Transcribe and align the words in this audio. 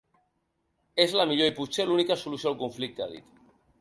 És 1.03 1.13
la 1.19 1.27
millor, 1.31 1.51
i 1.53 1.55
potser 1.59 1.87
l’única, 1.91 2.17
solució 2.23 2.51
al 2.53 2.59
conflicte, 2.63 3.07
ha 3.07 3.11
dit. 3.13 3.31